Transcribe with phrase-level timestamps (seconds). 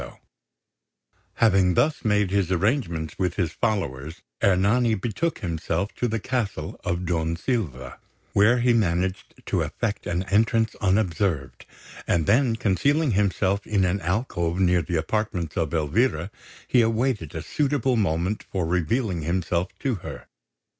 [0.01, 6.19] [Illustration: VERDI] Having thus made his arrangements with his followers, Ernani betook himself to the
[6.19, 7.99] castle of Don Silva,
[8.33, 11.67] where he managed to effect an entrance unobserved;
[12.07, 16.31] and then concealing himself in an alcove near the apartments of Elvira,
[16.67, 20.25] he awaited a suitable moment for revealing himself to her.